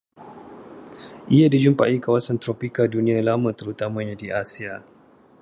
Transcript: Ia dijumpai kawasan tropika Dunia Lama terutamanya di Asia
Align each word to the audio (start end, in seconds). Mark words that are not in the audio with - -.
Ia 1.35 1.49
dijumpai 1.53 1.99
kawasan 2.03 2.37
tropika 2.43 2.81
Dunia 2.93 3.19
Lama 3.27 3.49
terutamanya 3.59 4.15
di 4.21 4.27
Asia 4.41 4.73